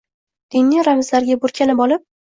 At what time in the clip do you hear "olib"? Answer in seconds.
1.89-2.07